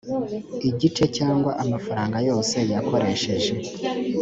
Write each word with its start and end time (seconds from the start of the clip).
igice 0.69 1.03
cyangwa 1.17 1.51
amafaranga 1.63 2.17
yose 2.29 2.55
yakoresheje 2.73 3.53